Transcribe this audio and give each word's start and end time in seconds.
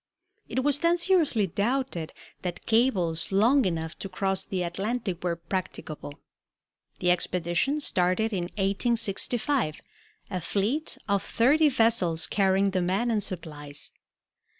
It 0.49 0.63
was 0.63 0.79
then 0.79 0.97
seriously 0.97 1.45
doubted 1.45 2.11
that 2.41 2.65
cables 2.65 3.31
long 3.31 3.65
enough 3.65 3.99
to 3.99 4.09
cross 4.09 4.43
the 4.43 4.63
Atlantic 4.63 5.23
were 5.23 5.35
practicable. 5.35 6.15
The 6.97 7.11
expedition 7.11 7.81
started 7.81 8.33
in 8.33 8.45
1865, 8.45 9.79
a 10.31 10.41
fleet 10.41 10.97
of 11.07 11.21
thirty 11.21 11.69
vessels 11.69 12.25
carrying 12.25 12.71
the 12.71 12.81
men 12.81 13.11
and 13.11 13.21
supplies. 13.21 13.91